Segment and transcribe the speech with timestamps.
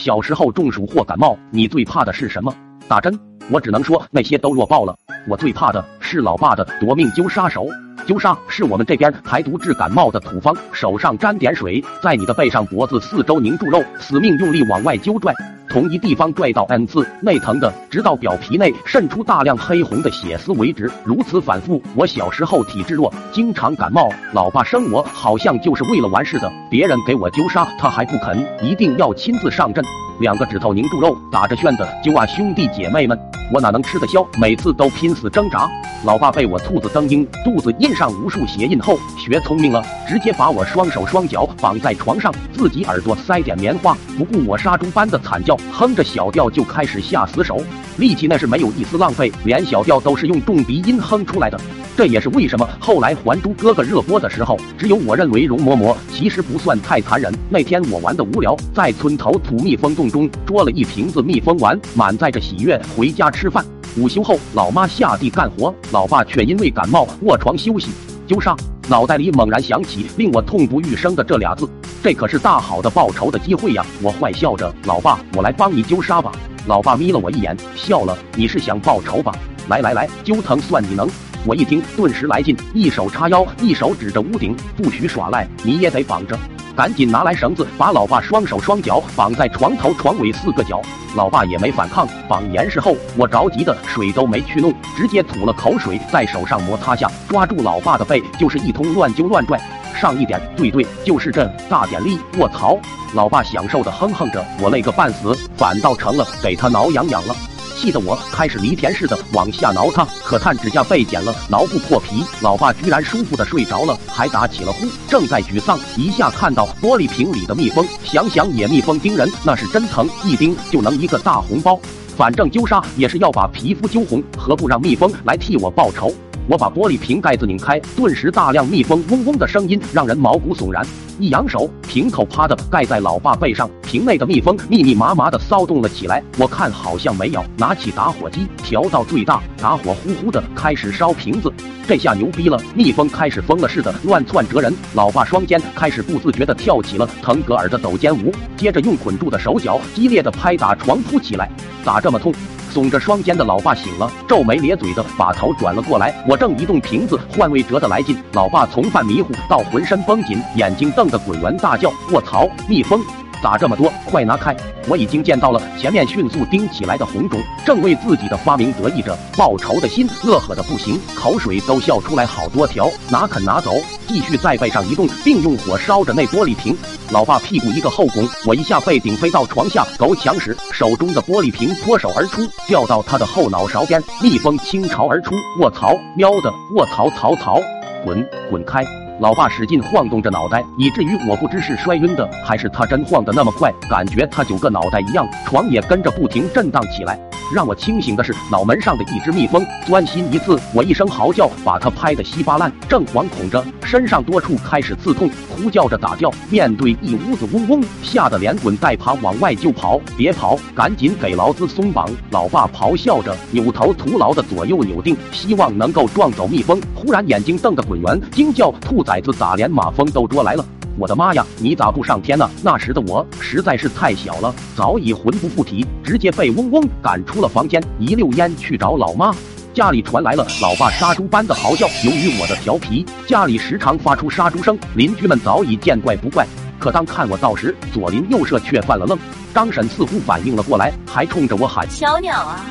[0.00, 2.50] 小时候中暑或感冒，你最怕的是什么？
[2.88, 3.20] 打针？
[3.50, 4.96] 我只能说那些都弱爆了。
[5.28, 7.68] 我最怕的是老爸的夺命揪杀手。
[8.06, 15.34] 揪杀是我们这边排毒治感冒的土方，手上沾点水，在你的背上、脖子四周拧住肉，死命用力往外揪拽。
[15.70, 20.90] 同一地方拽到 n 次，内疼的，直到表皮内渗出大量黑红的血丝为止。
[21.04, 21.80] 如此反复。
[21.94, 26.52] 我小时候体质弱，经常感冒，老爸生我好像就是为了玩似的。
[26.68, 29.84] 别人给我揪痧，他还不肯，一定要亲自上阵。
[30.18, 33.16] 两个指头凝住肉，打着旋的揪啊，兄弟姐妹们，
[33.52, 34.26] 我哪能吃得消？
[34.38, 35.70] 每次都拼死挣扎。
[36.04, 47.62] 老爸被我兔子蹬鹰，肚子印上无数鞋印后，学聪明了，直接把我双手双脚绑在床上，自己耳朵塞点棉花，不顾我杀猪般的惨叫，哼着小调就开始下死手。
[47.96, 51.60] 力气那是没有一丝浪费，连小调都是用重鼻音哼出来的。
[51.96, 57.30] 这也是为什么后来《还珠格格》热播的时候，只有我认为容嬷嬷其实不算太残忍。
[57.50, 63.62] 那天我玩的无聊，在村头土蜜蜂洞中捉了一瓶子蜜蜂丸，满载着喜悦回家吃饭。
[63.96, 67.90] 午休后，老妈下地干活，老爸却因为感冒卧床休息。
[68.26, 68.56] 灸痧，
[68.90, 71.70] 脑袋里猛然想起令我痛不欲生的这俩字，
[72.02, 73.86] 这可是大好的报仇的机会呀！
[74.02, 76.32] 我坏笑着，老爸，我来帮你揪沙吧。
[76.66, 79.32] 老爸眯了我一眼，笑了，你是想报仇吧？
[79.68, 81.08] 来来来，揪疼算你能。
[81.46, 86.36] 我一听，顿时来劲，一手叉腰，一手指着屋顶，不许耍赖，你也得绑着。
[86.76, 90.80] 赶紧拿来绳子，把老爸双手双脚绑在床头床尾四个角。
[91.16, 99.60] 老爸也没反抗，绑严实后，我着急的水都没去弄，直接吐了口水在手上摩擦下，抓住老爸的背就是一通乱揪乱拽。
[100.00, 102.78] 上一点，对对，就是这大点力，卧槽！
[103.12, 107.34] 老爸享受的哼哼着，我累个半死，反倒成了给他挠痒痒了。
[107.80, 112.22] 气得我开始犁田似的往下挠他，可叹指甲被剪了，挠不破皮。
[112.42, 114.86] 老爸居然舒服的睡着了，还打起了呼。
[115.08, 121.80] 正在沮丧，一下看到玻璃瓶里的蜜蜂，想想野蜜蜂叮人那是真疼，一叮就能一个大红包。
[122.18, 126.14] 反正揪痧也是要把皮肤揪红，何不让蜜蜂来替我报仇？
[126.50, 130.84] 我把玻璃瓶盖子拧开，顿时大量蜜蜂嗡嗡的声音让人毛骨悚然。
[131.20, 136.20] 一扬手，瓶口啪的盖在老爸背上，瓶内的蜜蜂密密麻麻的骚动了起来。
[136.38, 141.52] 我看好像没有，拿起打火机调到最大，打火呼呼的开始烧瓶子。
[141.86, 144.74] 这下牛逼了，蜜蜂开始疯了似的乱窜蜇人。
[144.94, 151.48] 老爸双肩开始不自觉的跳起了腾格尔的抖肩舞，接着用捆住的手脚激烈的拍打床铺起来，
[151.84, 152.34] 咋这么痛？
[152.70, 156.14] 耸着双肩的老爸醒了，皱眉咧嘴的把头转了过来。
[156.28, 162.48] 我正移动瓶子换位折的来劲，老爸从犯迷糊到浑身绷紧，眼睛瞪得滚圆，大叫：“卧槽！
[162.68, 163.00] 蜜蜂！”
[163.42, 163.92] 咋这么多？
[164.04, 164.54] 快拿开！
[164.88, 173.72] 我已经见到了前面迅速钉起来的红肿，正为自己的发明得意着，报仇的心乐呵的不行，口水都笑出来好多条，哪肯拿走？
[174.06, 176.76] 继续在背上移动，并用火烧着那玻璃瓶。
[177.10, 185.34] 老爸屁股一个后拱，我一下被顶飞到床下，狗抢屎，手中的玻璃瓶脱手而出，掉到他的后脑勺边，蜜蜂倾巢而出。
[185.60, 185.96] 卧槽！
[186.16, 186.52] 喵的！
[186.74, 187.60] 卧槽槽槽！
[188.04, 188.84] 滚滚开！
[189.20, 197.20] 老爸使劲晃动着脑袋，以至于我不知是摔晕的，还是他真晃得那么快，感觉他九个脑袋一样，床也跟着不停震荡起来。
[197.52, 206.32] 让我清醒的是，脑门上的一只蜜蜂钻心一刺，我一声嚎叫，把它拍得稀巴烂，正惶恐着，身上多处开始刺痛，呼叫着打掉。
[206.48, 212.08] 面对一屋子嗡嗡，吓得连滚带爬往外就跑，别跑，赶紧给劳资松绑！
[212.30, 216.80] 老爸咆哮着，扭头徒劳的左右扭腚，希望能够撞走蜜蜂。
[216.94, 220.64] 忽然眼睛瞪得滚圆，惊叫：“兔崽子咋连马蜂都捉来了？”
[220.98, 221.46] 我的妈呀！
[221.58, 222.48] 你咋不上天呢？
[222.62, 229.34] 那时的我实在是太小了，早已魂不附体，直接被嗡嗡赶出了房间，一溜烟去找老妈。
[229.72, 231.86] 家里传来了老爸杀猪般的嚎叫。
[232.04, 236.46] 由于我的调皮，家里时常发出杀猪声，邻居们早已见怪不怪。
[236.78, 239.18] 可当看我到时，左邻右舍却犯了愣。
[239.54, 242.66] 张婶似乎反应了过来，还冲着我喊：“小鸟啊，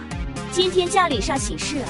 [0.51, 1.89] 今天家里啥喜事啊？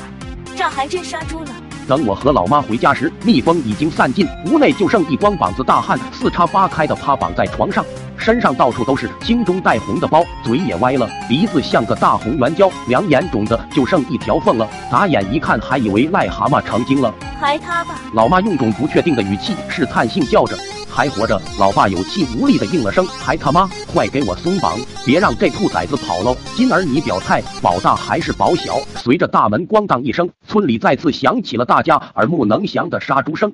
[0.55, 1.51] 这还真杀猪了。”
[1.89, 7.83] 等我和老妈回家时，蜜蜂已经散尽，屋内就剩一光膀子大汉四叉八开的趴绑在床上，
[8.15, 17.11] 身上到处都是青中带红的包，嘴也歪了，鼻子像个大红圆椒，两眼肿的就剩一条缝了，打眼一看还以为癞蛤蟆成精了。
[17.41, 17.95] 还他吧！
[18.13, 20.55] 老妈用种不确定的语气试探性叫着。
[20.99, 28.77] 还活着，老爸有气无力的应了声：“还他妈快给我松绑，别让这兔崽子跑喽！”今儿你表态，保大还是保小？
[28.97, 33.53] 随着大门咣当一声，村里再次响起了大家耳目能详的杀猪声。